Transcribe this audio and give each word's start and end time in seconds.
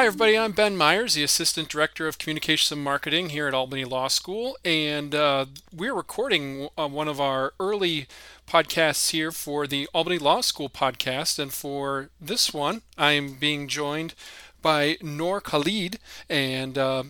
Hi, 0.00 0.06
everybody. 0.06 0.38
I'm 0.38 0.52
Ben 0.52 0.78
Myers, 0.78 1.12
the 1.12 1.22
Assistant 1.22 1.68
Director 1.68 2.08
of 2.08 2.16
Communications 2.16 2.72
and 2.72 2.82
Marketing 2.82 3.28
here 3.28 3.46
at 3.46 3.52
Albany 3.52 3.84
Law 3.84 4.08
School. 4.08 4.56
And 4.64 5.14
uh, 5.14 5.44
we're 5.76 5.92
recording 5.92 6.70
uh, 6.78 6.88
one 6.88 7.06
of 7.06 7.20
our 7.20 7.52
early 7.60 8.06
podcasts 8.48 9.10
here 9.10 9.30
for 9.30 9.66
the 9.66 9.86
Albany 9.92 10.16
Law 10.16 10.40
School 10.40 10.70
podcast. 10.70 11.38
And 11.38 11.52
for 11.52 12.08
this 12.18 12.54
one, 12.54 12.80
I'm 12.96 13.34
being 13.34 13.68
joined 13.68 14.14
by 14.62 14.96
Noor 15.02 15.38
Khalid. 15.38 15.98
And 16.30 16.78
uh, 16.78 17.02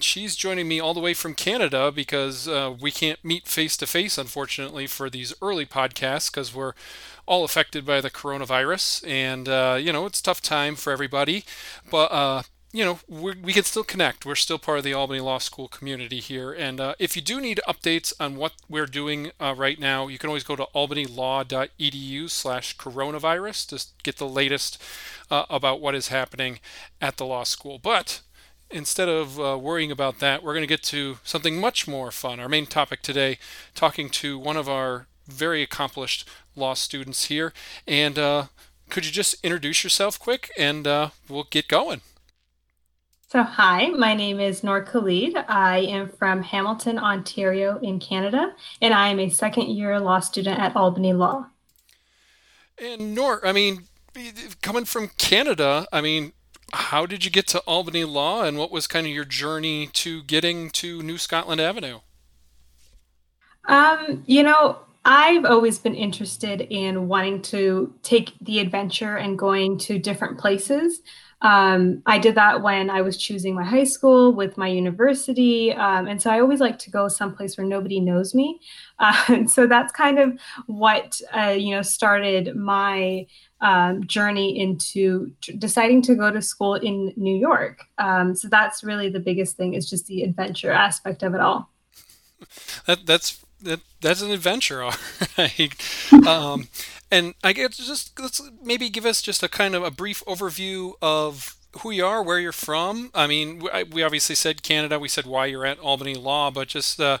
she's 0.00 0.36
joining 0.36 0.68
me 0.68 0.80
all 0.80 0.94
the 0.94 1.00
way 1.00 1.14
from 1.14 1.34
Canada 1.34 1.90
because 1.92 2.48
uh, 2.48 2.74
we 2.80 2.90
can't 2.90 3.24
meet 3.24 3.46
face 3.46 3.76
to 3.78 3.86
face, 3.86 4.18
unfortunately, 4.18 4.86
for 4.86 5.10
these 5.10 5.34
early 5.40 5.66
podcasts 5.66 6.30
because 6.30 6.54
we're 6.54 6.72
all 7.26 7.44
affected 7.44 7.84
by 7.84 8.00
the 8.00 8.10
coronavirus. 8.10 9.06
And, 9.06 9.48
uh, 9.48 9.78
you 9.80 9.92
know, 9.92 10.06
it's 10.06 10.22
tough 10.22 10.40
time 10.40 10.76
for 10.76 10.92
everybody. 10.92 11.44
But, 11.90 12.12
uh, 12.12 12.42
you 12.72 12.84
know, 12.84 12.98
we 13.08 13.54
can 13.54 13.64
still 13.64 13.84
connect. 13.84 14.26
We're 14.26 14.34
still 14.34 14.58
part 14.58 14.78
of 14.78 14.84
the 14.84 14.92
Albany 14.92 15.20
Law 15.20 15.38
School 15.38 15.66
community 15.66 16.20
here. 16.20 16.52
And 16.52 16.78
uh, 16.78 16.94
if 16.98 17.16
you 17.16 17.22
do 17.22 17.40
need 17.40 17.60
updates 17.66 18.12
on 18.20 18.36
what 18.36 18.52
we're 18.68 18.86
doing 18.86 19.30
uh, 19.40 19.54
right 19.56 19.78
now, 19.78 20.08
you 20.08 20.18
can 20.18 20.28
always 20.28 20.44
go 20.44 20.56
to 20.56 20.66
albanylaw.edu 20.74 22.28
slash 22.28 22.76
coronavirus 22.76 23.68
to 23.68 23.86
get 24.02 24.16
the 24.16 24.28
latest 24.28 24.82
uh, 25.30 25.44
about 25.48 25.80
what 25.80 25.94
is 25.94 26.08
happening 26.08 26.60
at 27.00 27.16
the 27.16 27.24
law 27.24 27.44
school. 27.44 27.78
But 27.78 28.20
instead 28.70 29.08
of 29.08 29.40
uh, 29.40 29.58
worrying 29.58 29.90
about 29.90 30.18
that, 30.20 30.42
we're 30.42 30.52
going 30.52 30.62
to 30.62 30.66
get 30.66 30.82
to 30.84 31.18
something 31.24 31.60
much 31.60 31.86
more 31.86 32.10
fun. 32.10 32.40
Our 32.40 32.48
main 32.48 32.66
topic 32.66 33.02
today, 33.02 33.38
talking 33.74 34.08
to 34.10 34.38
one 34.38 34.56
of 34.56 34.68
our 34.68 35.06
very 35.26 35.62
accomplished 35.62 36.28
law 36.54 36.74
students 36.74 37.26
here. 37.26 37.52
And 37.86 38.18
uh, 38.18 38.46
could 38.90 39.06
you 39.06 39.12
just 39.12 39.36
introduce 39.42 39.84
yourself 39.84 40.18
quick 40.18 40.50
and 40.56 40.86
uh, 40.86 41.10
we'll 41.28 41.44
get 41.50 41.68
going? 41.68 42.00
So, 43.28 43.42
hi, 43.42 43.88
my 43.88 44.14
name 44.14 44.38
is 44.38 44.62
Noor 44.62 44.82
Khalid. 44.82 45.36
I 45.48 45.78
am 45.80 46.08
from 46.08 46.42
Hamilton, 46.42 46.96
Ontario, 46.96 47.76
in 47.80 47.98
Canada, 47.98 48.54
and 48.80 48.94
I 48.94 49.08
am 49.08 49.18
a 49.18 49.28
second 49.28 49.68
year 49.68 49.98
law 49.98 50.20
student 50.20 50.60
at 50.60 50.76
Albany 50.76 51.12
Law. 51.12 51.46
And 52.78 53.16
Noor, 53.16 53.44
I 53.44 53.50
mean, 53.50 53.88
coming 54.62 54.84
from 54.84 55.08
Canada, 55.18 55.88
I 55.92 56.00
mean, 56.02 56.34
how 56.72 57.06
did 57.06 57.24
you 57.24 57.30
get 57.30 57.46
to 57.48 57.60
Albany 57.60 58.04
Law 58.04 58.42
and 58.42 58.58
what 58.58 58.70
was 58.70 58.86
kind 58.86 59.06
of 59.06 59.12
your 59.12 59.24
journey 59.24 59.88
to 59.94 60.22
getting 60.24 60.70
to 60.70 61.02
New 61.02 61.18
Scotland 61.18 61.60
Avenue? 61.60 62.00
Um, 63.66 64.24
you 64.26 64.42
know, 64.42 64.78
I've 65.04 65.44
always 65.44 65.78
been 65.78 65.94
interested 65.94 66.62
in 66.62 67.08
wanting 67.08 67.42
to 67.42 67.94
take 68.02 68.32
the 68.40 68.58
adventure 68.58 69.16
and 69.16 69.38
going 69.38 69.78
to 69.78 69.98
different 69.98 70.38
places. 70.38 71.00
Um, 71.42 72.02
I 72.06 72.18
did 72.18 72.34
that 72.36 72.62
when 72.62 72.90
I 72.90 73.02
was 73.02 73.16
choosing 73.16 73.54
my 73.54 73.62
high 73.62 73.84
school 73.84 74.32
with 74.32 74.56
my 74.56 74.68
university. 74.68 75.72
Um, 75.72 76.08
and 76.08 76.20
so 76.20 76.30
I 76.30 76.40
always 76.40 76.60
like 76.60 76.78
to 76.80 76.90
go 76.90 77.08
someplace 77.08 77.56
where 77.56 77.66
nobody 77.66 78.00
knows 78.00 78.34
me. 78.34 78.60
Uh, 78.98 79.46
so 79.46 79.66
that's 79.66 79.92
kind 79.92 80.18
of 80.18 80.40
what, 80.64 81.20
uh, 81.36 81.50
you 81.50 81.72
know, 81.72 81.82
started 81.82 82.56
my 82.56 83.26
um, 83.60 84.06
journey 84.06 84.58
into 84.58 85.32
deciding 85.58 86.02
to 86.02 86.14
go 86.14 86.30
to 86.30 86.42
school 86.42 86.74
in 86.74 87.12
New 87.16 87.36
York. 87.36 87.80
Um, 87.98 88.34
so 88.34 88.48
that's 88.48 88.84
really 88.84 89.08
the 89.08 89.20
biggest 89.20 89.56
thing 89.56 89.74
is 89.74 89.88
just 89.88 90.06
the 90.06 90.22
adventure 90.22 90.70
aspect 90.70 91.22
of 91.22 91.34
it 91.34 91.40
all. 91.40 91.70
That, 92.86 93.06
that's 93.06 93.42
that, 93.62 93.80
that's 94.00 94.22
an 94.22 94.30
adventure, 94.30 94.82
all 94.82 94.94
right. 95.38 95.74
um, 96.26 96.68
and 97.10 97.34
I 97.42 97.52
guess 97.52 97.76
just 97.76 98.18
let's 98.20 98.42
maybe 98.62 98.88
give 98.90 99.06
us 99.06 99.22
just 99.22 99.42
a 99.42 99.48
kind 99.48 99.74
of 99.74 99.82
a 99.82 99.90
brief 99.90 100.22
overview 100.26 100.92
of 101.00 101.56
who 101.80 101.90
you 101.90 102.06
are, 102.06 102.22
where 102.22 102.38
you're 102.38 102.52
from. 102.52 103.10
I 103.14 103.26
mean, 103.26 103.62
we 103.92 104.02
obviously 104.02 104.34
said 104.34 104.62
Canada. 104.62 104.98
We 104.98 105.08
said 105.08 105.26
why 105.26 105.46
you're 105.46 105.66
at 105.66 105.78
Albany 105.78 106.14
Law, 106.14 106.50
but 106.50 106.68
just 106.68 107.00
uh, 107.00 107.18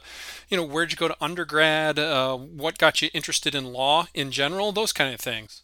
you 0.48 0.56
know, 0.56 0.64
where'd 0.64 0.92
you 0.92 0.96
go 0.96 1.08
to 1.08 1.16
undergrad? 1.20 1.98
Uh, 1.98 2.36
what 2.36 2.78
got 2.78 3.00
you 3.00 3.10
interested 3.14 3.54
in 3.54 3.72
law 3.72 4.08
in 4.14 4.30
general? 4.30 4.72
Those 4.72 4.92
kind 4.92 5.12
of 5.14 5.20
things. 5.20 5.62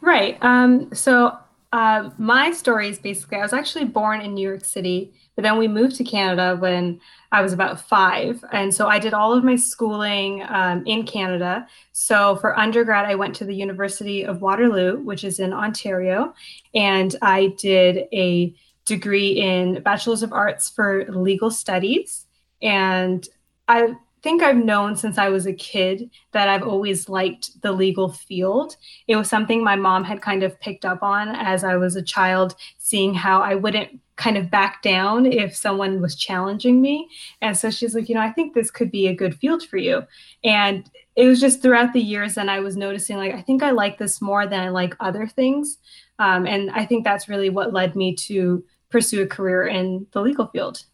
Right. 0.00 0.38
Um, 0.42 0.92
so 0.94 1.36
uh, 1.72 2.10
my 2.16 2.50
story 2.50 2.88
is 2.88 2.98
basically 2.98 3.38
I 3.38 3.42
was 3.42 3.52
actually 3.52 3.84
born 3.84 4.20
in 4.20 4.34
New 4.34 4.46
York 4.46 4.64
City, 4.64 5.12
but 5.36 5.42
then 5.42 5.58
we 5.58 5.68
moved 5.68 5.96
to 5.96 6.04
Canada 6.04 6.56
when 6.58 7.00
I 7.30 7.42
was 7.42 7.52
about 7.52 7.80
five. 7.80 8.42
And 8.52 8.72
so 8.74 8.88
I 8.88 8.98
did 8.98 9.12
all 9.12 9.34
of 9.34 9.44
my 9.44 9.56
schooling 9.56 10.44
um, 10.48 10.82
in 10.86 11.04
Canada. 11.04 11.66
So 11.92 12.36
for 12.36 12.58
undergrad, 12.58 13.04
I 13.04 13.14
went 13.16 13.34
to 13.36 13.44
the 13.44 13.54
University 13.54 14.24
of 14.24 14.40
Waterloo, 14.40 15.00
which 15.00 15.24
is 15.24 15.40
in 15.40 15.52
Ontario, 15.52 16.32
and 16.74 17.14
I 17.20 17.54
did 17.58 18.08
a 18.12 18.54
degree 18.86 19.32
in 19.32 19.82
Bachelor's 19.82 20.22
of 20.22 20.32
Arts 20.32 20.70
for 20.70 21.04
Legal 21.10 21.50
Studies. 21.50 22.24
And 22.62 23.28
I 23.68 23.94
think 24.28 24.42
I've 24.42 24.62
known 24.62 24.94
since 24.94 25.16
I 25.16 25.30
was 25.30 25.46
a 25.46 25.54
kid 25.54 26.10
that 26.32 26.50
I've 26.50 26.62
always 26.62 27.08
liked 27.08 27.62
the 27.62 27.72
legal 27.72 28.12
field. 28.12 28.76
It 29.06 29.16
was 29.16 29.26
something 29.26 29.64
my 29.64 29.74
mom 29.74 30.04
had 30.04 30.20
kind 30.20 30.42
of 30.42 30.60
picked 30.60 30.84
up 30.84 31.02
on 31.02 31.28
as 31.28 31.64
I 31.64 31.76
was 31.76 31.96
a 31.96 32.02
child, 32.02 32.54
seeing 32.76 33.14
how 33.14 33.40
I 33.40 33.54
wouldn't 33.54 33.98
kind 34.16 34.36
of 34.36 34.50
back 34.50 34.82
down 34.82 35.24
if 35.24 35.56
someone 35.56 36.02
was 36.02 36.14
challenging 36.14 36.82
me. 36.82 37.08
And 37.40 37.56
so 37.56 37.70
she's 37.70 37.94
like, 37.94 38.10
you 38.10 38.16
know, 38.16 38.20
I 38.20 38.30
think 38.30 38.52
this 38.52 38.70
could 38.70 38.90
be 38.90 39.06
a 39.06 39.14
good 39.14 39.34
field 39.34 39.62
for 39.62 39.78
you. 39.78 40.02
And 40.44 40.90
it 41.16 41.26
was 41.26 41.40
just 41.40 41.62
throughout 41.62 41.94
the 41.94 42.02
years 42.02 42.36
and 42.36 42.50
I 42.50 42.60
was 42.60 42.76
noticing 42.76 43.16
like 43.16 43.32
I 43.32 43.40
think 43.40 43.62
I 43.62 43.70
like 43.70 43.96
this 43.96 44.20
more 44.20 44.46
than 44.46 44.60
I 44.60 44.68
like 44.68 44.94
other 45.00 45.26
things. 45.26 45.78
Um, 46.18 46.46
and 46.46 46.70
I 46.72 46.84
think 46.84 47.02
that's 47.02 47.30
really 47.30 47.48
what 47.48 47.72
led 47.72 47.96
me 47.96 48.14
to 48.26 48.62
pursue 48.90 49.22
a 49.22 49.26
career 49.26 49.66
in 49.66 50.06
the 50.12 50.20
legal 50.20 50.48
field. 50.48 50.84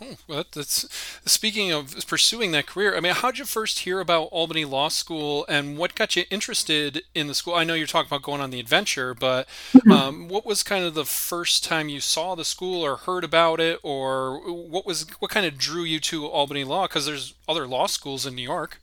Oh, 0.00 0.16
well, 0.26 0.44
that's 0.52 0.88
speaking 1.24 1.70
of 1.70 1.94
pursuing 2.08 2.50
that 2.52 2.66
career. 2.66 2.96
I 2.96 3.00
mean, 3.00 3.14
how 3.14 3.30
did 3.30 3.38
you 3.38 3.44
first 3.44 3.80
hear 3.80 4.00
about 4.00 4.24
Albany 4.32 4.64
Law 4.64 4.88
School, 4.88 5.46
and 5.48 5.78
what 5.78 5.94
got 5.94 6.16
you 6.16 6.24
interested 6.30 7.02
in 7.14 7.28
the 7.28 7.34
school? 7.34 7.54
I 7.54 7.62
know 7.64 7.74
you're 7.74 7.86
talking 7.86 8.08
about 8.08 8.22
going 8.22 8.40
on 8.40 8.50
the 8.50 8.58
adventure, 8.58 9.14
but 9.14 9.46
mm-hmm. 9.72 9.92
um, 9.92 10.28
what 10.28 10.44
was 10.44 10.62
kind 10.62 10.84
of 10.84 10.94
the 10.94 11.04
first 11.04 11.62
time 11.62 11.88
you 11.88 12.00
saw 12.00 12.34
the 12.34 12.44
school 12.44 12.82
or 12.82 12.96
heard 12.96 13.22
about 13.22 13.60
it, 13.60 13.78
or 13.82 14.40
what 14.50 14.86
was 14.86 15.06
what 15.20 15.30
kind 15.30 15.46
of 15.46 15.56
drew 15.56 15.84
you 15.84 16.00
to 16.00 16.26
Albany 16.26 16.64
Law? 16.64 16.88
Because 16.88 17.06
there's 17.06 17.34
other 17.48 17.68
law 17.68 17.86
schools 17.86 18.26
in 18.26 18.34
New 18.34 18.42
York. 18.42 18.80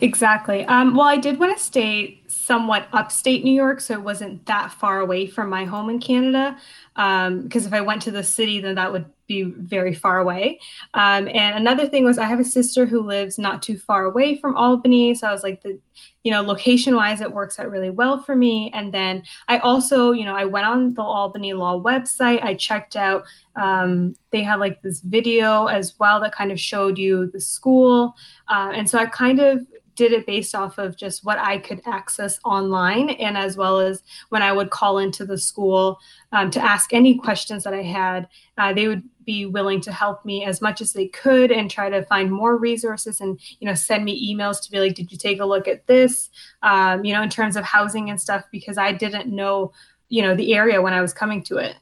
Exactly. 0.00 0.64
Um, 0.64 0.96
well, 0.96 1.06
I 1.06 1.16
did 1.16 1.38
want 1.38 1.56
to 1.56 1.62
stay 1.62 2.22
somewhat 2.26 2.88
upstate 2.92 3.44
New 3.44 3.52
York, 3.52 3.80
so 3.80 3.94
it 3.94 4.02
wasn't 4.02 4.44
that 4.46 4.72
far 4.72 4.98
away 4.98 5.26
from 5.26 5.48
my 5.48 5.64
home 5.64 5.88
in 5.90 6.00
Canada. 6.00 6.58
Because 6.94 7.26
um, 7.28 7.48
if 7.52 7.72
I 7.72 7.80
went 7.80 8.02
to 8.02 8.10
the 8.10 8.24
city, 8.24 8.60
then 8.60 8.74
that 8.74 8.92
would 8.92 9.04
be 9.30 9.44
very 9.44 9.94
far 9.94 10.18
away. 10.18 10.58
Um, 10.94 11.28
and 11.28 11.56
another 11.56 11.86
thing 11.88 12.04
was 12.04 12.18
I 12.18 12.26
have 12.26 12.40
a 12.40 12.44
sister 12.44 12.84
who 12.84 13.00
lives 13.00 13.38
not 13.38 13.62
too 13.62 13.78
far 13.78 14.04
away 14.04 14.36
from 14.36 14.56
Albany. 14.56 15.14
So 15.14 15.28
I 15.28 15.32
was 15.32 15.44
like, 15.44 15.62
the, 15.62 15.78
you 16.24 16.32
know, 16.32 16.42
location 16.42 16.96
wise, 16.96 17.20
it 17.20 17.32
works 17.32 17.60
out 17.60 17.70
really 17.70 17.90
well 17.90 18.20
for 18.22 18.34
me. 18.34 18.72
And 18.74 18.92
then 18.92 19.22
I 19.46 19.58
also, 19.58 20.10
you 20.10 20.24
know, 20.24 20.34
I 20.34 20.46
went 20.46 20.66
on 20.66 20.94
the 20.94 21.02
Albany 21.02 21.52
Law 21.52 21.80
website. 21.80 22.42
I 22.42 22.54
checked 22.54 22.96
out, 22.96 23.22
um, 23.54 24.16
they 24.32 24.42
had 24.42 24.58
like 24.58 24.82
this 24.82 25.00
video 25.00 25.66
as 25.66 25.94
well 26.00 26.20
that 26.20 26.34
kind 26.34 26.50
of 26.50 26.58
showed 26.58 26.98
you 26.98 27.30
the 27.30 27.40
school. 27.40 28.16
Uh, 28.48 28.72
and 28.74 28.90
so 28.90 28.98
I 28.98 29.06
kind 29.06 29.38
of 29.38 29.64
did 30.00 30.12
it 30.12 30.24
based 30.24 30.54
off 30.54 30.78
of 30.78 30.96
just 30.96 31.26
what 31.26 31.38
I 31.38 31.58
could 31.58 31.82
access 31.84 32.40
online 32.42 33.10
and 33.10 33.36
as 33.36 33.58
well 33.58 33.80
as 33.80 34.02
when 34.30 34.42
I 34.42 34.50
would 34.50 34.70
call 34.70 34.96
into 34.96 35.26
the 35.26 35.36
school 35.36 35.98
um, 36.32 36.50
to 36.52 36.60
ask 36.60 36.94
any 36.94 37.18
questions 37.18 37.64
that 37.64 37.74
I 37.74 37.82
had, 37.82 38.26
uh, 38.56 38.72
they 38.72 38.88
would 38.88 39.02
be 39.24 39.46
willing 39.46 39.80
to 39.82 39.92
help 39.92 40.24
me 40.24 40.44
as 40.44 40.60
much 40.60 40.80
as 40.80 40.92
they 40.92 41.06
could 41.08 41.50
and 41.50 41.70
try 41.70 41.88
to 41.88 42.04
find 42.04 42.30
more 42.30 42.56
resources 42.56 43.20
and 43.20 43.40
you 43.58 43.66
know 43.66 43.74
send 43.74 44.04
me 44.04 44.34
emails 44.34 44.62
to 44.62 44.70
be 44.70 44.78
like, 44.78 44.94
did 44.94 45.12
you 45.12 45.18
take 45.18 45.40
a 45.40 45.44
look 45.44 45.68
at 45.68 45.86
this? 45.86 46.30
Um, 46.62 47.04
you 47.04 47.12
know, 47.12 47.22
in 47.22 47.30
terms 47.30 47.56
of 47.56 47.64
housing 47.64 48.10
and 48.10 48.20
stuff 48.20 48.44
because 48.50 48.78
I 48.78 48.92
didn't 48.92 49.28
know 49.28 49.72
you 50.08 50.22
know 50.22 50.34
the 50.34 50.54
area 50.54 50.82
when 50.82 50.92
I 50.92 51.00
was 51.00 51.12
coming 51.12 51.42
to 51.44 51.56
it. 51.58 51.76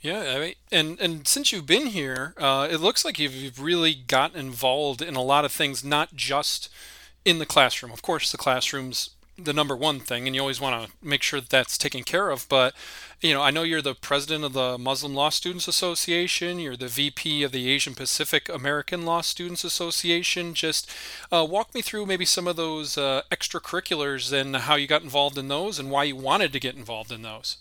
Yeah, 0.00 0.34
I 0.36 0.38
mean, 0.40 0.54
and 0.72 1.00
and 1.00 1.28
since 1.28 1.52
you've 1.52 1.66
been 1.66 1.86
here, 1.86 2.34
uh, 2.36 2.66
it 2.70 2.78
looks 2.78 3.04
like 3.04 3.20
you've, 3.20 3.34
you've 3.34 3.62
really 3.62 3.94
gotten 3.94 4.38
involved 4.38 5.00
in 5.00 5.14
a 5.14 5.22
lot 5.22 5.44
of 5.44 5.52
things, 5.52 5.84
not 5.84 6.14
just 6.14 6.68
in 7.24 7.38
the 7.38 7.46
classroom. 7.46 7.92
Of 7.92 8.02
course, 8.02 8.32
the 8.32 8.38
classroom's 8.38 9.10
the 9.44 9.52
number 9.52 9.76
one 9.76 10.00
thing, 10.00 10.26
and 10.26 10.34
you 10.34 10.40
always 10.40 10.60
want 10.60 10.84
to 10.84 10.92
make 11.06 11.22
sure 11.22 11.40
that 11.40 11.50
that's 11.50 11.78
taken 11.78 12.02
care 12.02 12.30
of. 12.30 12.46
But 12.48 12.74
you 13.20 13.32
know, 13.32 13.42
I 13.42 13.50
know 13.50 13.62
you're 13.62 13.82
the 13.82 13.94
president 13.94 14.44
of 14.44 14.52
the 14.52 14.76
Muslim 14.78 15.14
Law 15.14 15.30
Students 15.30 15.68
Association. 15.68 16.58
You're 16.58 16.76
the 16.76 16.88
VP 16.88 17.42
of 17.42 17.52
the 17.52 17.70
Asian 17.70 17.94
Pacific 17.94 18.48
American 18.48 19.04
Law 19.04 19.20
Students 19.20 19.64
Association. 19.64 20.54
Just 20.54 20.90
uh, 21.30 21.46
walk 21.48 21.74
me 21.74 21.82
through 21.82 22.06
maybe 22.06 22.24
some 22.24 22.46
of 22.46 22.56
those 22.56 22.98
uh, 22.98 23.22
extracurriculars 23.30 24.32
and 24.32 24.56
how 24.56 24.74
you 24.74 24.86
got 24.86 25.02
involved 25.02 25.38
in 25.38 25.48
those, 25.48 25.78
and 25.78 25.90
why 25.90 26.04
you 26.04 26.16
wanted 26.16 26.52
to 26.52 26.60
get 26.60 26.74
involved 26.74 27.12
in 27.12 27.22
those. 27.22 27.58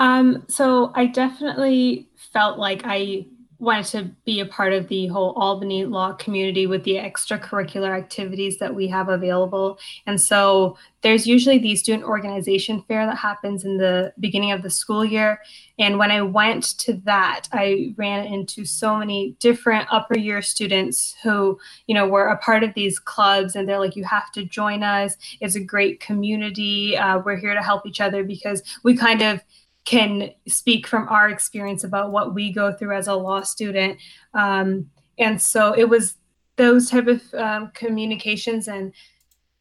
Um, 0.00 0.44
so 0.48 0.92
I 0.94 1.06
definitely 1.06 2.08
felt 2.32 2.58
like 2.58 2.82
I 2.84 3.26
wanted 3.60 3.84
to 3.86 4.04
be 4.24 4.38
a 4.38 4.46
part 4.46 4.72
of 4.72 4.86
the 4.86 5.08
whole 5.08 5.32
Albany 5.32 5.84
law 5.84 6.12
community 6.12 6.66
with 6.66 6.84
the 6.84 6.94
extracurricular 6.94 7.96
activities 7.96 8.58
that 8.58 8.74
we 8.74 8.86
have 8.86 9.08
available. 9.08 9.78
And 10.06 10.20
so 10.20 10.78
there's 11.02 11.26
usually 11.26 11.58
the 11.58 11.74
student 11.74 12.04
organization 12.04 12.84
fair 12.86 13.04
that 13.06 13.18
happens 13.18 13.64
in 13.64 13.76
the 13.76 14.12
beginning 14.20 14.52
of 14.52 14.62
the 14.62 14.70
school 14.70 15.04
year. 15.04 15.40
And 15.78 15.98
when 15.98 16.10
I 16.12 16.22
went 16.22 16.78
to 16.78 16.94
that, 17.04 17.48
I 17.52 17.94
ran 17.96 18.26
into 18.26 18.64
so 18.64 18.96
many 18.96 19.36
different 19.40 19.88
upper 19.90 20.16
year 20.16 20.40
students 20.40 21.16
who, 21.22 21.58
you 21.86 21.94
know, 21.94 22.06
were 22.06 22.28
a 22.28 22.38
part 22.38 22.62
of 22.62 22.74
these 22.74 23.00
clubs 23.00 23.56
and 23.56 23.68
they're 23.68 23.80
like, 23.80 23.96
you 23.96 24.04
have 24.04 24.30
to 24.32 24.44
join 24.44 24.84
us. 24.84 25.16
It's 25.40 25.56
a 25.56 25.60
great 25.60 25.98
community. 25.98 26.96
Uh, 26.96 27.18
we're 27.24 27.36
here 27.36 27.54
to 27.54 27.62
help 27.62 27.86
each 27.86 28.00
other 28.00 28.22
because 28.22 28.62
we 28.84 28.96
kind 28.96 29.22
of 29.22 29.42
can 29.88 30.30
speak 30.46 30.86
from 30.86 31.08
our 31.08 31.30
experience 31.30 31.82
about 31.82 32.12
what 32.12 32.34
we 32.34 32.52
go 32.52 32.70
through 32.70 32.94
as 32.94 33.08
a 33.08 33.14
law 33.14 33.40
student. 33.40 33.98
Um, 34.34 34.90
and 35.16 35.40
so 35.40 35.72
it 35.72 35.88
was 35.88 36.16
those 36.56 36.90
type 36.90 37.06
of 37.06 37.22
um, 37.32 37.70
communications 37.72 38.68
and 38.68 38.92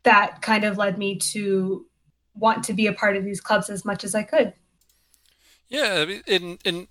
that 0.03 0.41
kind 0.41 0.65
of 0.65 0.77
led 0.77 0.97
me 0.97 1.15
to 1.17 1.85
want 2.35 2.65
to 2.65 2.73
be 2.73 2.87
a 2.87 2.93
part 2.93 3.15
of 3.15 3.23
these 3.23 3.39
clubs 3.39 3.69
as 3.69 3.85
much 3.85 4.03
as 4.03 4.13
I 4.13 4.23
could. 4.23 4.53
Yeah, 5.69 6.05
and 6.27 6.59
and 6.65 6.87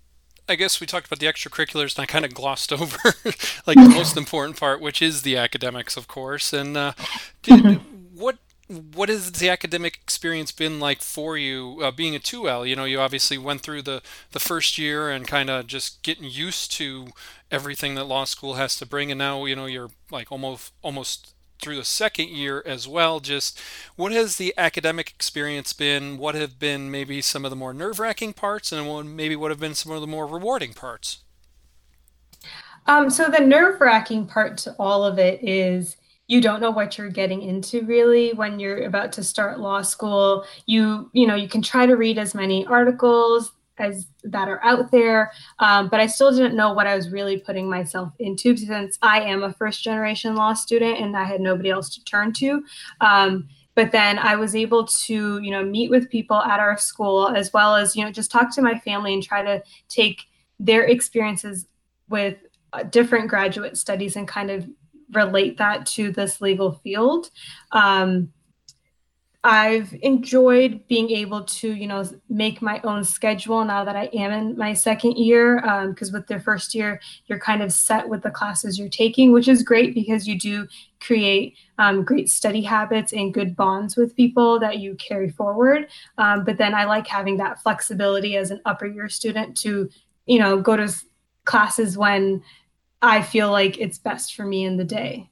I 0.49 0.55
guess 0.55 0.81
we 0.81 0.87
talked 0.87 1.05
about 1.05 1.19
the 1.19 1.27
extracurriculars, 1.27 1.95
and 1.95 2.03
I 2.03 2.05
kind 2.07 2.25
of 2.25 2.33
glossed 2.33 2.73
over 2.81 3.13
like 3.67 3.77
the 3.77 3.89
most 3.95 4.17
important 4.17 4.57
part, 4.57 4.81
which 4.81 4.99
is 5.03 5.21
the 5.21 5.37
academics, 5.37 5.95
of 5.95 6.07
course. 6.07 6.53
And 6.53 6.75
uh, 6.75 6.93
did, 7.43 7.81
what 8.67 9.07
has 9.07 9.31
the 9.31 9.49
academic 9.49 9.97
experience 10.03 10.51
been 10.51 10.79
like 10.79 11.01
for 11.01 11.37
you 11.37 11.79
uh, 11.81 11.91
being 11.91 12.15
a 12.15 12.19
2L? 12.19 12.67
You 12.67 12.75
know, 12.75 12.83
you 12.83 12.99
obviously 12.99 13.37
went 13.37 13.61
through 13.61 13.83
the, 13.83 14.01
the 14.31 14.39
first 14.39 14.77
year 14.77 15.09
and 15.09 15.25
kind 15.25 15.49
of 15.49 15.67
just 15.67 16.03
getting 16.03 16.29
used 16.29 16.71
to 16.73 17.07
everything 17.49 17.95
that 17.95 18.03
law 18.03 18.25
school 18.25 18.55
has 18.55 18.75
to 18.77 18.85
bring. 18.85 19.09
And 19.09 19.19
now, 19.19 19.45
you 19.45 19.55
know, 19.55 19.67
you're 19.67 19.91
like 20.11 20.31
almost, 20.31 20.73
almost 20.81 21.33
through 21.61 21.77
the 21.77 21.85
second 21.85 22.29
year 22.29 22.61
as 22.65 22.87
well. 22.87 23.19
Just 23.19 23.59
what 23.95 24.11
has 24.11 24.35
the 24.35 24.53
academic 24.57 25.11
experience 25.11 25.71
been? 25.71 26.17
What 26.17 26.35
have 26.35 26.59
been 26.59 26.91
maybe 26.91 27.21
some 27.21 27.45
of 27.45 27.51
the 27.51 27.55
more 27.55 27.73
nerve 27.73 27.99
wracking 27.99 28.33
parts 28.33 28.71
and 28.71 29.15
maybe 29.15 29.35
what 29.35 29.51
have 29.51 29.59
been 29.59 29.75
some 29.75 29.93
of 29.93 30.01
the 30.01 30.07
more 30.07 30.27
rewarding 30.27 30.73
parts? 30.73 31.19
Um, 32.85 33.09
so 33.09 33.29
the 33.29 33.39
nerve 33.39 33.81
wracking 33.81 34.27
part 34.27 34.57
to 34.59 34.75
all 34.79 35.03
of 35.03 35.19
it 35.19 35.43
is 35.43 35.97
you 36.27 36.41
don't 36.41 36.61
know 36.61 36.71
what 36.71 36.97
you're 36.97 37.09
getting 37.09 37.41
into 37.41 37.85
really 37.85 38.33
when 38.33 38.59
you're 38.59 38.83
about 38.83 39.11
to 39.13 39.23
start 39.23 39.59
law 39.59 39.81
school. 39.81 40.45
You 40.65 41.09
you 41.13 41.25
know 41.25 41.35
you 41.35 41.47
can 41.47 41.61
try 41.61 41.85
to 41.85 41.95
read 41.95 42.17
as 42.17 42.35
many 42.35 42.65
articles 42.65 43.53
as 43.79 44.07
that 44.23 44.49
are 44.49 44.63
out 44.63 44.89
there 44.91 45.31
um, 45.59 45.87
but 45.87 45.99
i 45.99 46.07
still 46.07 46.31
didn't 46.31 46.55
know 46.55 46.73
what 46.73 46.87
i 46.87 46.95
was 46.95 47.11
really 47.11 47.37
putting 47.37 47.69
myself 47.69 48.11
into 48.17 48.57
since 48.57 48.97
i 49.03 49.21
am 49.21 49.43
a 49.43 49.53
first 49.53 49.83
generation 49.83 50.35
law 50.35 50.53
student 50.53 50.99
and 50.99 51.15
i 51.15 51.23
had 51.23 51.41
nobody 51.41 51.69
else 51.69 51.93
to 51.93 52.03
turn 52.03 52.33
to. 52.33 52.63
Um, 53.01 53.47
but 53.75 53.91
then 53.91 54.17
i 54.17 54.35
was 54.35 54.55
able 54.55 54.85
to 54.85 55.39
you 55.41 55.51
know 55.51 55.63
meet 55.63 55.91
with 55.91 56.09
people 56.09 56.37
at 56.37 56.59
our 56.59 56.77
school 56.77 57.27
as 57.29 57.53
well 57.53 57.75
as 57.75 57.95
you 57.95 58.03
know 58.03 58.11
just 58.11 58.31
talk 58.31 58.53
to 58.55 58.61
my 58.61 58.79
family 58.79 59.13
and 59.13 59.21
try 59.21 59.43
to 59.43 59.61
take 59.89 60.23
their 60.59 60.83
experiences 60.85 61.67
with 62.09 62.37
uh, 62.73 62.83
different 62.83 63.29
graduate 63.29 63.77
studies 63.77 64.15
and 64.15 64.27
kind 64.27 64.49
of 64.49 64.67
relate 65.11 65.57
that 65.57 65.85
to 65.85 66.11
this 66.11 66.41
legal 66.41 66.73
field. 66.83 67.29
Um, 67.71 68.31
I've 69.43 69.93
enjoyed 70.01 70.85
being 70.89 71.09
able 71.11 71.43
to, 71.45 71.71
you 71.71 71.87
know, 71.87 72.03
make 72.27 72.61
my 72.61 72.81
own 72.83 73.05
schedule 73.05 73.63
now 73.63 73.85
that 73.85 73.95
I 73.95 74.09
am 74.13 74.31
in 74.31 74.57
my 74.57 74.73
second 74.73 75.17
year. 75.17 75.61
Because 75.87 76.09
um, 76.09 76.13
with 76.13 76.27
the 76.27 76.39
first 76.39 76.75
year, 76.75 76.99
you're 77.27 77.39
kind 77.39 77.63
of 77.63 77.71
set 77.71 78.09
with 78.09 78.23
the 78.23 78.31
classes 78.31 78.77
you're 78.77 78.89
taking, 78.89 79.31
which 79.31 79.47
is 79.47 79.63
great 79.63 79.93
because 79.93 80.27
you 80.27 80.37
do 80.37 80.67
create 80.99 81.55
um, 81.77 82.03
great 82.03 82.29
study 82.29 82.61
habits 82.61 83.13
and 83.13 83.33
good 83.33 83.55
bonds 83.55 83.95
with 83.95 84.17
people 84.17 84.59
that 84.59 84.79
you 84.79 84.95
carry 84.95 85.29
forward. 85.29 85.87
Um, 86.17 86.43
but 86.43 86.57
then 86.57 86.73
I 86.73 86.83
like 86.83 87.07
having 87.07 87.37
that 87.37 87.61
flexibility 87.61 88.35
as 88.35 88.51
an 88.51 88.59
upper 88.65 88.87
year 88.87 89.07
student 89.07 89.55
to, 89.59 89.89
you 90.25 90.39
know, 90.39 90.59
go 90.59 90.75
to 90.75 90.93
classes 91.45 91.97
when 91.97 92.43
I 93.01 93.21
feel 93.21 93.51
like 93.51 93.77
it's 93.77 93.97
best 93.97 94.35
for 94.35 94.45
me 94.45 94.65
in 94.65 94.77
the 94.77 94.83
day. 94.83 95.29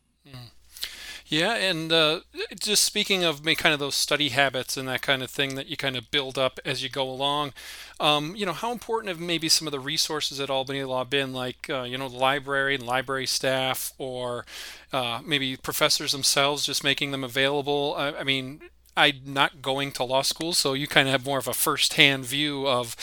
Yeah, 1.28 1.56
and 1.56 1.92
uh, 1.92 2.20
just 2.60 2.84
speaking 2.84 3.24
of 3.24 3.44
kind 3.44 3.74
of 3.74 3.80
those 3.80 3.96
study 3.96 4.30
habits 4.30 4.78
and 4.78 4.88
that 4.88 5.02
kind 5.02 5.24
of 5.24 5.32
thing 5.32 5.56
that 5.56 5.66
you 5.66 5.76
kind 5.76 5.98
of 5.98 6.12
build 6.12 6.38
up 6.38 6.60
as 6.64 6.84
you 6.84 6.90
go 6.90 7.10
along, 7.10 7.54
um, 8.00 8.36
you 8.36 8.46
know, 8.46 8.54
how 8.54 8.72
important 8.72 9.10
have 9.10 9.20
maybe 9.20 9.50
some 9.50 9.68
of 9.68 9.72
the 9.72 9.80
resources 9.80 10.40
at 10.40 10.52
Albany 10.52 10.84
Law 10.84 11.04
been, 11.04 11.34
like 11.34 11.68
uh, 11.68 11.82
you 11.82 11.98
know, 11.98 12.10
the 12.10 12.18
library 12.18 12.76
and 12.76 12.86
library 12.86 13.26
staff, 13.26 13.92
or 13.98 14.46
uh, 14.94 15.22
maybe 15.26 15.58
professors 15.58 16.12
themselves, 16.12 16.64
just 16.64 16.84
making 16.84 17.10
them 17.10 17.24
available? 17.24 17.96
I, 17.98 18.12
I 18.12 18.24
mean, 18.24 18.62
I'm 18.96 19.22
not 19.26 19.64
going 19.64 19.94
to 19.94 20.04
law 20.04 20.22
school, 20.22 20.54
so 20.54 20.74
you 20.74 20.88
kind 20.88 21.08
of 21.08 21.12
have 21.12 21.26
more 21.26 21.40
of 21.40 21.48
a 21.48 21.54
first-hand 21.54 22.24
view 22.26 22.68
of, 22.68 22.96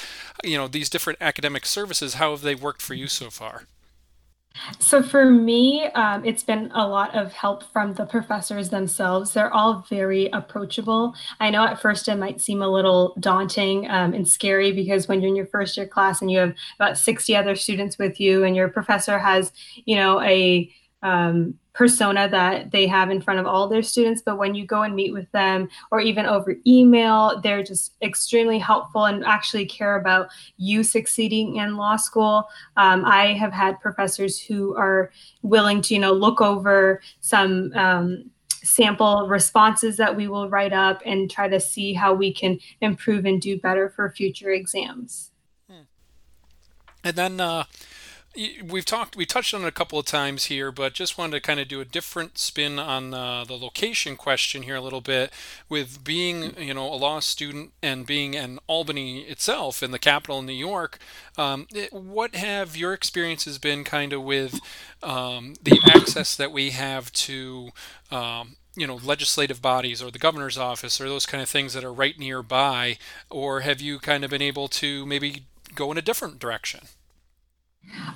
you 0.45 0.57
know, 0.57 0.69
these 0.69 0.89
different 0.89 1.19
academic 1.21 1.67
services. 1.67 2.15
How 2.15 2.31
have 2.31 2.43
they 2.43 2.55
worked 2.55 2.83
for 2.83 2.95
you 2.95 3.09
so 3.09 3.31
far? 3.31 3.65
So 4.79 5.03
for 5.03 5.25
me, 5.25 5.87
um, 5.95 6.25
it's 6.25 6.43
been 6.43 6.71
a 6.75 6.87
lot 6.87 7.15
of 7.15 7.33
help 7.33 7.65
from 7.73 7.95
the 7.95 8.07
professors 8.07 8.69
themselves. 8.71 9.33
They're 9.33 9.53
all 9.53 9.85
very 9.89 10.27
approachable. 10.33 11.15
I 11.41 11.51
know 11.51 11.65
at 11.65 11.81
first 11.81 12.09
it 12.09 12.17
might 12.17 12.41
seem 12.41 12.63
a 12.63 12.69
little 12.69 13.15
daunting 13.21 13.91
um, 13.91 14.13
and 14.15 14.29
scary 14.29 14.73
because 14.73 15.09
when 15.09 15.21
you're 15.21 15.31
in 15.31 15.37
your 15.37 15.47
first 15.47 15.77
year 15.77 15.87
class 15.87 16.21
and 16.21 16.31
you 16.31 16.39
have 16.39 16.55
about 16.79 16.99
60 16.99 17.35
other 17.37 17.57
students 17.57 17.99
with 17.99 18.21
you 18.21 18.45
and 18.45 18.55
your 18.55 18.69
professor 18.69 19.19
has, 19.19 19.53
you 19.85 19.97
know, 19.97 20.21
a 20.21 20.71
um, 21.03 21.55
persona 21.75 22.29
that 22.29 22.71
they 22.71 22.87
have 22.87 23.11
in 23.11 23.21
front 23.21 23.41
of 23.41 23.47
all 23.47 23.67
their 23.67 23.83
students 23.83 24.21
but 24.21 24.37
when 24.37 24.55
you 24.55 24.67
go 24.67 24.83
and 24.83 24.95
meet 24.95 25.13
with 25.13 25.31
them 25.33 25.69
or 25.91 26.01
even 26.01 26.27
over 26.27 26.55
email 26.67 27.41
they're 27.41 27.63
just 27.63 27.95
extremely 28.03 28.59
helpful 28.59 29.07
and 29.07 29.25
actually 29.25 29.65
care 29.65 29.97
about 29.97 30.29
you 30.59 30.83
succeeding 30.83 31.57
in 31.57 31.77
law 31.77 31.97
school 31.97 32.47
um, 32.77 33.05
i 33.07 33.33
have 33.33 33.53
had 33.53 33.81
professors 33.81 34.39
who 34.39 34.77
are 34.77 35.11
willing 35.43 35.81
to 35.81 35.95
you 35.95 36.01
know 36.01 36.13
look 36.13 36.41
over 36.41 37.01
some 37.21 37.73
um, 37.75 38.31
sample 38.63 39.27
responses 39.27 39.97
that 39.97 40.15
we 40.15 40.29
will 40.29 40.49
write 40.49 40.73
up 40.73 41.03
and 41.07 41.31
try 41.31 41.49
to 41.49 41.59
see 41.59 41.95
how 41.95 42.13
we 42.13 42.33
can 42.33 42.59
improve 42.81 43.25
and 43.25 43.41
do 43.41 43.59
better 43.59 43.89
for 43.89 44.11
future 44.11 44.51
exams 44.51 45.31
hmm. 45.71 45.83
and 47.03 47.17
then 47.17 47.41
uh 47.41 47.65
we've 48.65 48.85
talked 48.85 49.17
we 49.17 49.27
touched 49.27 49.53
on 49.53 49.63
it 49.63 49.69
a 49.69 49.73
couple 49.73 49.99
of 49.99 50.07
times 50.07 50.47
here 50.47 50.73
but 50.73 50.95
just 50.95 51.19
wanted 51.19 51.33
to 51.33 51.41
kind 51.41 51.61
of 51.61 51.69
do 51.69 51.81
a 51.81 51.85
different 51.85 52.39
spin 52.39 52.79
on 52.79 53.13
uh, 53.13 53.45
the 53.45 53.57
location 53.57 54.17
question 54.17 54.63
here 54.63 54.77
a 54.77 54.81
little 54.81 55.01
bit 55.01 55.31
with 55.69 56.03
being 56.03 56.55
you 56.59 56.73
know 56.73 56.93
a 56.93 56.97
law 56.97 57.21
student 57.21 57.73
and 57.83 58.07
being 58.07 58.35
in 58.35 58.59
albany 58.67 59.21
itself 59.23 59.83
in 59.83 59.91
the 59.91 59.99
capital 59.99 60.39
in 60.39 60.47
new 60.47 60.53
york 60.53 60.99
um, 61.37 61.67
it, 61.75 61.93
what 61.93 62.35
have 62.35 62.77
your 62.77 62.93
experiences 62.93 63.59
been 63.59 63.85
kind 63.85 64.13
of 64.13 64.23
with 64.23 64.61
um, 65.03 65.55
the 65.63 65.79
access 65.95 66.35
that 66.37 66.53
we 66.53 66.71
have 66.71 67.13
to 67.13 67.71
um, 68.11 68.57
you 68.77 68.87
know 68.87 68.97
legislative 68.97 69.61
bodies 69.61 70.03
or 70.03 70.11
the 70.11 70.19
governor's 70.19 70.59
office 70.59 71.01
or 71.01 71.09
those 71.09 71.27
kind 71.27 71.43
of 71.43 71.49
things 71.49 71.75
that 71.75 71.85
are 71.85 71.93
right 71.93 72.19
nearby? 72.19 72.97
Or 73.31 73.61
have 73.61 73.81
you 73.81 73.99
kind 73.99 74.25
of 74.25 74.31
been 74.31 74.43
able 74.43 74.69
to 74.69 75.05
maybe 75.07 75.45
go 75.75 75.91
in 75.93 75.99
a 75.99 76.03
different 76.03 76.39
direction 76.39 76.81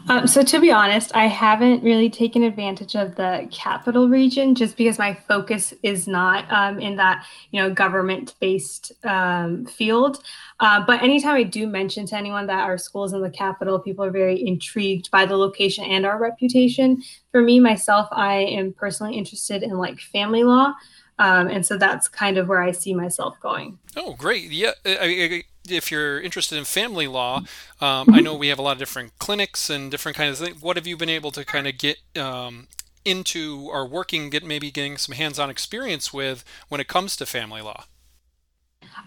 um, 0.09 0.27
so 0.27 0.43
to 0.43 0.61
be 0.61 0.71
honest, 0.71 1.15
I 1.15 1.27
haven't 1.27 1.83
really 1.83 2.09
taken 2.09 2.43
advantage 2.43 2.95
of 2.95 3.17
the 3.17 3.49
capital 3.51 4.09
region 4.09 4.55
just 4.55 4.77
because 4.77 4.99
my 4.99 5.15
focus 5.15 5.75
is 5.83 6.07
not 6.07 6.51
um, 6.51 6.79
in 6.79 6.97
that 6.97 7.27
you 7.51 7.61
know 7.61 7.71
government-based 7.71 8.93
um, 9.05 9.67
field. 9.67 10.23
Uh, 10.61 10.85
but 10.87 11.03
anytime 11.03 11.35
I 11.35 11.43
do 11.43 11.67
mention 11.67 12.07
to 12.07 12.17
anyone 12.17 12.47
that 12.47 12.61
our 12.61 12.79
school 12.79 13.05
is 13.05 13.13
in 13.13 13.21
the 13.21 13.31
capital, 13.31 13.79
people 13.81 14.05
are 14.05 14.11
very 14.11 14.47
intrigued 14.47 15.11
by 15.11 15.27
the 15.27 15.37
location 15.37 15.85
and 15.85 16.07
our 16.07 16.19
reputation. 16.19 17.03
For 17.33 17.43
me 17.43 17.59
myself, 17.59 18.09
I 18.13 18.37
am 18.37 18.73
personally 18.73 19.17
interested 19.17 19.63
in 19.63 19.73
like 19.73 19.99
family 19.99 20.45
law. 20.45 20.75
Um, 21.19 21.49
and 21.49 21.65
so 21.65 21.79
that's 21.79 22.09
kind 22.09 22.37
of 22.37 22.47
where 22.47 22.61
I 22.61 22.73
see 22.73 22.95
myself 22.95 23.41
going. 23.41 23.79
Oh, 23.97 24.15
great! 24.15 24.51
Yeah, 24.51 24.73
I, 24.85 25.45
if 25.71 25.91
you're 25.91 26.21
interested 26.21 26.59
in 26.59 26.65
family 26.65 27.07
law, 27.07 27.43
um, 27.81 28.09
I 28.13 28.21
know 28.21 28.35
we 28.35 28.49
have 28.49 28.59
a 28.59 28.63
lot 28.63 28.73
of 28.73 28.79
different 28.79 29.19
clinics 29.19 29.71
and 29.71 29.91
different 29.91 30.17
kinds 30.17 30.41
of 30.41 30.47
things. 30.47 30.63
What 30.63 30.77
have 30.77 30.87
you 30.87 30.97
been 30.97 31.09
able 31.09 31.31
to 31.33 31.45
kind 31.45 31.67
of 31.67 31.79
get 31.79 31.99
um, 32.17 32.69
into 33.05 33.69
or 33.71 33.87
working, 33.87 34.31
get 34.31 34.45
maybe 34.45 34.71
getting 34.71 34.97
some 34.97 35.15
hands-on 35.15 35.51
experience 35.51 36.13
with 36.13 36.45
when 36.69 36.81
it 36.81 36.89
comes 36.89 37.17
to 37.17 37.27
family 37.27 37.63
law? 37.63 37.85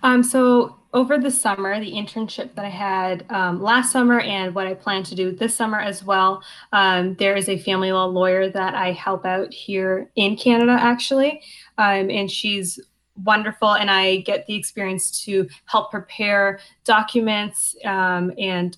Um, 0.03 0.23
so 0.23 0.77
over 0.93 1.17
the 1.17 1.31
summer, 1.31 1.79
the 1.79 1.91
internship 1.91 2.55
that 2.55 2.65
I 2.65 2.69
had 2.69 3.25
um, 3.29 3.61
last 3.61 3.91
summer 3.91 4.19
and 4.19 4.55
what 4.55 4.67
I 4.67 4.73
plan 4.73 5.03
to 5.03 5.15
do 5.15 5.31
this 5.31 5.55
summer 5.55 5.79
as 5.79 6.03
well, 6.03 6.43
um, 6.71 7.15
there 7.15 7.35
is 7.35 7.49
a 7.49 7.57
family 7.59 7.91
law 7.91 8.05
lawyer 8.05 8.49
that 8.49 8.75
I 8.75 8.91
help 8.91 9.25
out 9.25 9.53
here 9.53 10.09
in 10.15 10.35
Canada 10.35 10.77
actually, 10.79 11.41
um, 11.77 12.09
and 12.09 12.29
she's 12.29 12.79
wonderful 13.23 13.73
and 13.73 13.89
I 13.89 14.17
get 14.17 14.45
the 14.45 14.55
experience 14.55 15.23
to 15.25 15.47
help 15.65 15.91
prepare 15.91 16.59
documents 16.83 17.75
um, 17.85 18.31
and 18.37 18.77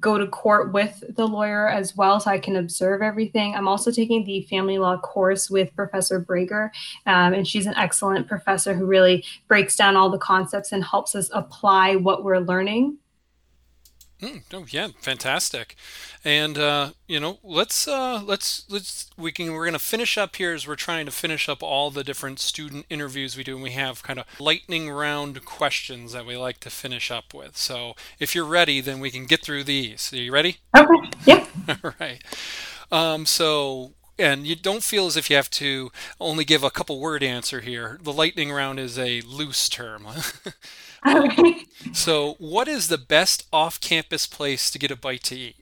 go 0.00 0.16
to 0.16 0.26
court 0.26 0.72
with 0.72 1.04
the 1.14 1.26
lawyer 1.26 1.68
as 1.68 1.96
well 1.96 2.18
so 2.18 2.30
I 2.30 2.38
can 2.38 2.56
observe 2.56 3.02
everything. 3.02 3.54
I'm 3.54 3.68
also 3.68 3.90
taking 3.90 4.24
the 4.24 4.42
family 4.42 4.78
law 4.78 4.98
course 4.98 5.50
with 5.50 5.74
Professor 5.76 6.20
Brager, 6.20 6.70
um, 7.06 7.34
and 7.34 7.46
she's 7.46 7.66
an 7.66 7.74
excellent 7.76 8.26
professor 8.26 8.74
who 8.74 8.86
really 8.86 9.24
breaks 9.46 9.76
down 9.76 9.96
all 9.96 10.08
the 10.08 10.18
concepts 10.18 10.72
and 10.72 10.82
helps 10.82 11.14
us 11.14 11.28
apply 11.32 11.96
what 11.96 12.24
we're 12.24 12.38
learning 12.38 12.98
Mm, 14.20 14.42
oh 14.54 14.64
yeah, 14.70 14.88
fantastic. 15.00 15.74
And 16.24 16.56
uh, 16.56 16.90
you 17.08 17.18
know, 17.20 17.38
let's 17.42 17.86
uh, 17.88 18.22
let's 18.24 18.64
let's 18.70 19.10
we 19.18 19.32
can 19.32 19.52
we're 19.52 19.66
gonna 19.66 19.78
finish 19.78 20.16
up 20.16 20.36
here 20.36 20.52
as 20.54 20.66
we're 20.66 20.76
trying 20.76 21.04
to 21.06 21.12
finish 21.12 21.48
up 21.48 21.62
all 21.62 21.90
the 21.90 22.04
different 22.04 22.38
student 22.38 22.86
interviews 22.88 23.36
we 23.36 23.44
do, 23.44 23.54
and 23.54 23.62
we 23.62 23.72
have 23.72 24.02
kind 24.02 24.18
of 24.20 24.26
lightning 24.38 24.88
round 24.88 25.44
questions 25.44 26.12
that 26.12 26.24
we 26.26 26.36
like 26.36 26.60
to 26.60 26.70
finish 26.70 27.10
up 27.10 27.34
with. 27.34 27.56
So 27.56 27.94
if 28.18 28.34
you're 28.34 28.44
ready, 28.46 28.80
then 28.80 29.00
we 29.00 29.10
can 29.10 29.26
get 29.26 29.42
through 29.42 29.64
these. 29.64 30.12
Are 30.12 30.16
you 30.16 30.32
ready? 30.32 30.58
Okay. 30.76 31.10
Yeah. 31.26 31.46
all 31.84 31.94
right. 32.00 32.22
Um, 32.92 33.26
so 33.26 33.92
and 34.18 34.46
you 34.46 34.54
don't 34.54 34.84
feel 34.84 35.06
as 35.06 35.16
if 35.16 35.28
you 35.28 35.34
have 35.36 35.50
to 35.50 35.90
only 36.20 36.44
give 36.44 36.62
a 36.62 36.70
couple 36.70 37.00
word 37.00 37.22
answer 37.24 37.60
here. 37.60 37.98
The 38.00 38.12
lightning 38.12 38.52
round 38.52 38.78
is 38.78 38.96
a 38.98 39.22
loose 39.22 39.68
term. 39.68 40.06
okay. 41.06 41.64
So, 41.92 42.34
what 42.38 42.68
is 42.68 42.88
the 42.88 42.98
best 42.98 43.46
off-campus 43.52 44.26
place 44.26 44.70
to 44.70 44.78
get 44.78 44.90
a 44.90 44.96
bite 44.96 45.22
to 45.24 45.36
eat? 45.36 45.56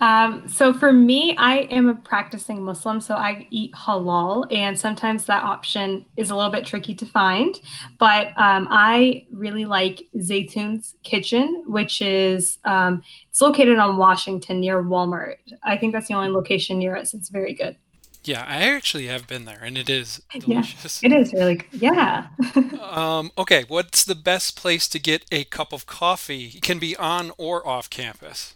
Um, 0.00 0.46
so 0.46 0.72
for 0.72 0.92
me, 0.92 1.34
I 1.36 1.58
am 1.70 1.88
a 1.88 1.94
practicing 1.94 2.62
Muslim, 2.62 3.00
so 3.00 3.14
I 3.14 3.46
eat 3.50 3.72
halal, 3.72 4.46
and 4.52 4.78
sometimes 4.78 5.24
that 5.24 5.42
option 5.42 6.06
is 6.16 6.30
a 6.30 6.36
little 6.36 6.52
bit 6.52 6.64
tricky 6.64 6.94
to 6.94 7.06
find. 7.06 7.58
But 7.98 8.28
um, 8.36 8.68
I 8.70 9.26
really 9.32 9.64
like 9.64 10.02
Zaytun's 10.16 10.94
Kitchen, 11.02 11.64
which 11.66 12.00
is 12.00 12.58
um, 12.64 13.02
it's 13.28 13.40
located 13.40 13.78
on 13.78 13.96
Washington 13.96 14.60
near 14.60 14.82
Walmart. 14.82 15.36
I 15.64 15.76
think 15.76 15.92
that's 15.92 16.08
the 16.08 16.14
only 16.14 16.30
location 16.30 16.78
near 16.78 16.96
us. 16.96 17.12
It's 17.12 17.28
very 17.28 17.54
good. 17.54 17.76
Yeah, 18.24 18.44
I 18.46 18.62
actually 18.74 19.06
have 19.06 19.26
been 19.26 19.44
there, 19.44 19.60
and 19.62 19.78
it 19.78 19.88
is 19.88 20.22
delicious. 20.38 21.02
Yeah, 21.02 21.10
it 21.10 21.20
is 21.20 21.32
really 21.32 21.56
good. 21.56 21.80
Yeah. 21.80 22.26
um, 22.80 23.30
okay, 23.38 23.64
what's 23.68 24.04
the 24.04 24.14
best 24.14 24.56
place 24.56 24.88
to 24.88 24.98
get 24.98 25.24
a 25.32 25.44
cup 25.44 25.72
of 25.72 25.86
coffee? 25.86 26.52
It 26.56 26.62
can 26.62 26.78
be 26.78 26.96
on 26.96 27.32
or 27.38 27.66
off 27.66 27.88
campus. 27.90 28.54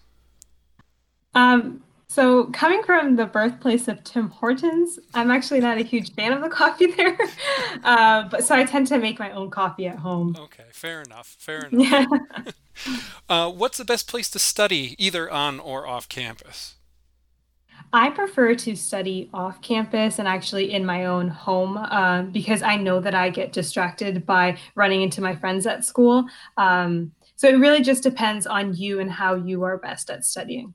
Um, 1.34 1.82
so 2.08 2.44
coming 2.52 2.82
from 2.82 3.16
the 3.16 3.24
birthplace 3.24 3.88
of 3.88 4.04
Tim 4.04 4.28
Hortons, 4.28 4.98
I'm 5.14 5.30
actually 5.30 5.60
not 5.60 5.78
a 5.78 5.82
huge 5.82 6.12
fan 6.12 6.32
of 6.34 6.42
the 6.42 6.48
coffee 6.50 6.92
there. 6.92 7.16
Uh, 7.82 8.28
but 8.28 8.44
so 8.44 8.54
I 8.54 8.64
tend 8.64 8.88
to 8.88 8.98
make 8.98 9.18
my 9.18 9.30
own 9.30 9.48
coffee 9.48 9.86
at 9.86 9.96
home. 9.96 10.36
Okay, 10.38 10.66
fair 10.72 11.00
enough. 11.00 11.36
Fair 11.38 11.68
enough. 11.72 11.90
Yeah. 11.90 12.96
uh, 13.30 13.50
what's 13.50 13.78
the 13.78 13.86
best 13.86 14.08
place 14.08 14.28
to 14.30 14.38
study, 14.38 14.94
either 14.98 15.30
on 15.30 15.58
or 15.58 15.86
off 15.86 16.06
campus? 16.06 16.74
I 17.94 18.08
prefer 18.10 18.54
to 18.54 18.74
study 18.74 19.28
off 19.34 19.60
campus 19.60 20.18
and 20.18 20.26
actually 20.26 20.72
in 20.72 20.86
my 20.86 21.04
own 21.04 21.28
home 21.28 21.76
um, 21.76 22.30
because 22.30 22.62
I 22.62 22.76
know 22.76 23.00
that 23.00 23.14
I 23.14 23.28
get 23.28 23.52
distracted 23.52 24.24
by 24.24 24.56
running 24.74 25.02
into 25.02 25.20
my 25.20 25.36
friends 25.36 25.66
at 25.66 25.84
school. 25.84 26.24
Um, 26.56 27.12
so 27.36 27.48
it 27.48 27.58
really 27.58 27.82
just 27.82 28.02
depends 28.02 28.46
on 28.46 28.74
you 28.74 29.00
and 29.00 29.10
how 29.10 29.34
you 29.34 29.62
are 29.64 29.76
best 29.76 30.08
at 30.08 30.24
studying. 30.24 30.72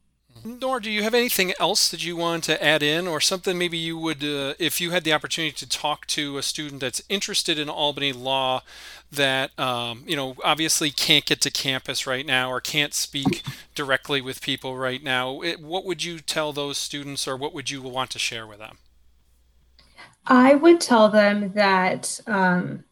Noor, 0.48 0.80
do 0.80 0.90
you 0.90 1.04
have 1.04 1.14
anything 1.14 1.54
else 1.60 1.90
that 1.90 2.06
you 2.06 2.16
want 2.16 2.46
to 2.46 2.64
add 2.64 2.82
in, 2.82 3.06
or 3.06 3.20
something 3.20 3.58
maybe 3.58 3.78
you 3.78 3.98
would, 3.98 4.24
uh, 4.24 4.54
if 4.58 4.80
you 4.80 4.92
had 4.92 5.04
the 5.04 5.12
opportunity 5.12 5.54
to 5.54 5.68
talk 5.68 6.08
to 6.08 6.38
a 6.38 6.44
student 6.44 6.80
that's 6.80 7.02
interested 7.10 7.60
in 7.60 7.68
Albany 7.68 8.14
law, 8.14 8.64
that 9.12 9.58
um, 9.60 10.04
you 10.08 10.16
know 10.16 10.36
obviously 10.44 10.90
can't 10.90 11.26
get 11.26 11.42
to 11.42 11.52
campus 11.52 12.08
right 12.08 12.26
now 12.26 12.50
or 12.50 12.62
can't 12.62 12.94
speak 12.94 13.44
directly 13.76 14.22
with 14.22 14.42
people 14.42 14.78
right 14.78 15.04
now, 15.04 15.42
it, 15.42 15.62
what 15.62 15.84
would 15.84 16.04
you 16.04 16.20
tell 16.20 16.54
those 16.54 16.78
students, 16.78 17.28
or 17.28 17.36
what 17.36 17.54
would 17.54 17.70
you 17.70 17.82
want 17.82 18.10
to 18.12 18.20
share 18.20 18.48
with 18.48 18.60
them? 18.60 18.78
I 20.26 20.56
would 20.56 20.80
tell 20.80 21.10
them 21.10 21.52
that 21.54 22.20
um, 22.26 22.86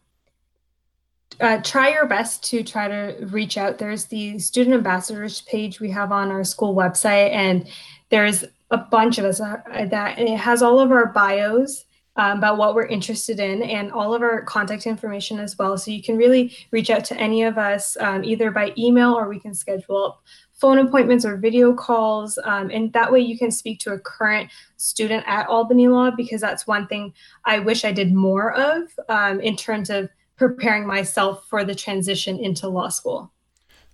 uh, 1.40 1.62
try 1.64 1.90
your 1.90 2.06
best 2.06 2.44
to 2.46 2.64
try 2.64 2.88
to 2.88 3.26
reach 3.28 3.58
out. 3.58 3.78
There's 3.78 4.06
the 4.06 4.40
student 4.40 4.76
ambassadors 4.76 5.42
page 5.42 5.80
we 5.80 5.92
have 5.92 6.12
on 6.12 6.32
our 6.32 6.44
school 6.44 6.76
website, 6.76 7.32
and 7.32 7.68
there's 8.10 8.44
a 8.72 8.78
bunch 8.78 9.18
of 9.18 9.26
us 9.26 9.40
that, 9.40 9.90
that 9.92 10.18
and 10.18 10.28
it 10.28 10.38
has 10.38 10.62
all 10.62 10.80
of 10.80 10.92
our 10.92 11.08
bios 11.08 11.86
um, 12.18 12.38
about 12.38 12.58
what 12.58 12.76
we're 12.76 12.86
interested 12.86 13.40
in 13.40 13.62
and 13.64 13.92
all 13.92 14.14
of 14.14 14.22
our 14.22 14.42
contact 14.44 14.88
information 14.88 15.40
as 15.40 15.58
well. 15.58 15.78
So 15.78 15.92
you 15.92 16.02
can 16.02 16.18
really 16.18 16.56
reach 16.72 16.90
out 16.90 17.04
to 17.06 17.18
any 17.18 17.44
of 17.44 17.58
us 17.58 17.98
um, 18.00 18.24
either 18.24 18.52
by 18.52 18.74
email 18.78 19.14
or 19.14 19.28
we 19.28 19.40
can 19.40 19.54
schedule 19.54 20.20
phone 20.54 20.80
appointments 20.80 21.26
or 21.26 21.36
video 21.36 21.74
calls. 21.74 22.40
Um, 22.46 22.72
and 22.72 22.92
that 22.94 23.12
way 23.12 23.20
you 23.20 23.38
can 23.38 23.52
speak 23.52 23.80
to 23.80 23.92
a 23.92 24.00
current 24.00 24.50
student 24.78 25.26
at 25.28 25.48
Albany 25.48 25.90
Law 25.90 26.12
because 26.12 26.40
that's 26.40 26.66
one 26.66 26.88
thing 26.88 27.14
I 27.44 27.60
wish 27.60 27.84
I 27.84 27.92
did 27.92 28.14
more 28.14 28.54
of 28.54 28.84
um, 29.10 29.42
in 29.42 29.58
terms 29.58 29.90
of 29.90 30.10
preparing 30.38 30.86
myself 30.86 31.46
for 31.50 31.64
the 31.64 31.76
transition 31.76 32.38
into 32.40 32.68
law 32.68 32.90
school. 32.90 33.32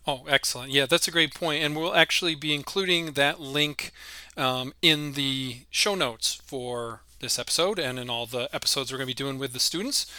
Oh, 0.08 0.24
excellent. 0.28 0.72
Yeah, 0.72 0.88
that's 0.88 1.08
a 1.08 1.12
great 1.12 1.34
point. 1.34 1.64
And 1.64 1.76
we'll 1.76 1.94
actually 1.94 2.36
be 2.36 2.56
including 2.56 3.14
that 3.14 3.40
link 3.40 3.92
um, 4.36 4.74
in 4.82 5.14
the 5.14 5.60
show 5.70 5.94
notes 5.96 6.34
for 6.34 7.02
this 7.20 7.38
episode 7.38 7.78
and 7.78 8.00
in 8.00 8.10
all 8.10 8.26
the 8.26 8.50
episodes 8.54 8.92
we're 8.92 8.98
going 8.98 9.08
to 9.08 9.12
be 9.12 9.14
doing 9.14 9.38
with 9.38 9.54
the 9.54 9.60
students. 9.60 10.12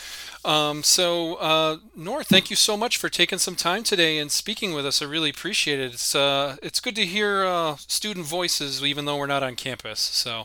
Um, 0.45 0.85
so, 0.85 1.35
uh, 1.35 1.79
Noor, 1.97 2.23
thank 2.23 2.49
you 2.49 2.55
so 2.55 2.77
much 2.77 2.97
for 2.97 3.09
taking 3.09 3.39
some 3.39 3.57
time 3.57 3.83
today 3.83 4.19
and 4.19 4.31
speaking 4.31 4.73
with 4.73 4.87
us. 4.87 5.03
I 5.03 5.07
really 5.07 5.31
appreciate 5.31 5.81
it. 5.81 5.95
It's 5.95 6.15
uh, 6.15 6.57
it's 6.63 6.81
good 6.81 6.97
to 6.97 7.05
hear 7.05 7.45
uh, 7.45 7.77
student 7.77 8.27
voices, 8.27 8.83
even 8.83 9.05
though 9.05 9.17
we're 9.17 9.27
not 9.27 9.43
on 9.43 9.57
campus. 9.57 10.01
So, 10.01 10.45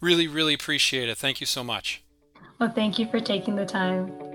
really, 0.00 0.28
really 0.28 0.54
appreciate 0.54 1.08
it. 1.08 1.18
Thank 1.18 1.40
you 1.40 1.46
so 1.46 1.64
much. 1.64 2.02
Well, 2.58 2.70
thank 2.70 2.98
you 2.98 3.06
for 3.06 3.20
taking 3.20 3.56
the 3.56 3.66
time. 3.66 4.31